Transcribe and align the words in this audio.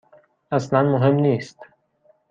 اصلا 0.51 0.81
مهم 0.83 1.15
نیست. 1.15 1.59